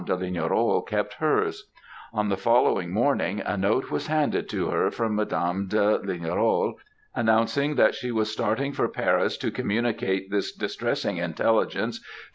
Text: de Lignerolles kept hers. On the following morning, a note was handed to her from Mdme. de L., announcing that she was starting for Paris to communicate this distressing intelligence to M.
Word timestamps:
de 0.03 0.17
Lignerolles 0.17 0.87
kept 0.87 1.13
hers. 1.19 1.69
On 2.11 2.29
the 2.29 2.35
following 2.35 2.89
morning, 2.91 3.39
a 3.45 3.55
note 3.55 3.91
was 3.91 4.07
handed 4.07 4.49
to 4.49 4.71
her 4.71 4.89
from 4.89 5.15
Mdme. 5.15 5.69
de 5.69 6.27
L., 6.27 6.73
announcing 7.13 7.75
that 7.75 7.93
she 7.93 8.11
was 8.11 8.31
starting 8.31 8.73
for 8.73 8.87
Paris 8.87 9.37
to 9.37 9.51
communicate 9.51 10.31
this 10.31 10.51
distressing 10.53 11.17
intelligence 11.17 11.99
to 11.99 12.03
M. 12.05 12.09